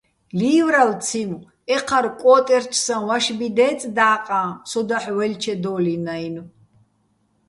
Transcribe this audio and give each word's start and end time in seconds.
ლივრალო̆ 0.39 0.99
ციმო: 1.05 1.39
ეჴარ 1.75 2.05
კო́ტერჩსაჼ 2.21 2.95
ვაშბი 3.07 3.47
დეწ 3.57 3.79
და́ყაჼ 3.95 4.41
სო 4.69 4.81
დაჰ̦ 4.89 5.09
ვაჲლჩედო́ლიჼ-ნაჲნო̆. 5.15 6.45